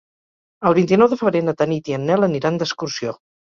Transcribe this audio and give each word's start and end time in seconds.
El 0.69 0.75
vint-i-nou 0.77 1.09
de 1.11 1.19
febrer 1.19 1.43
na 1.51 1.55
Tanit 1.61 1.93
i 1.93 1.97
en 2.01 2.11
Nel 2.11 2.29
aniran 2.31 2.61
d'excursió. 2.65 3.17